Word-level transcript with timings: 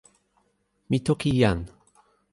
mi 0.89 0.97
toki 1.09 1.31
jan. 1.41 1.59